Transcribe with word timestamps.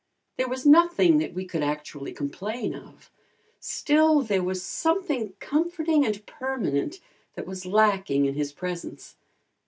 There 0.37 0.47
was 0.49 0.65
nothing 0.65 1.19
that 1.19 1.35
we 1.35 1.45
could 1.45 1.61
actually 1.61 2.11
complain 2.11 2.73
of, 2.73 3.11
still 3.59 4.21
there 4.23 4.41
was 4.41 4.63
something 4.63 5.33
comforting 5.39 6.07
and 6.07 6.25
permanent 6.25 6.99
that 7.35 7.45
was 7.45 7.67
lacking 7.67 8.25
in 8.25 8.33
his 8.33 8.51
presence. 8.51 9.15